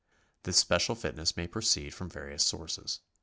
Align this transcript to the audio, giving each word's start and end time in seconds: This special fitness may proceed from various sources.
This 0.45 0.57
special 0.57 0.95
fitness 0.95 1.37
may 1.37 1.45
proceed 1.45 1.93
from 1.93 2.09
various 2.09 2.43
sources. 2.43 3.01